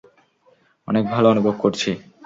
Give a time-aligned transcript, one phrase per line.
[0.87, 1.89] অনেক ভালো অনুভব করছি।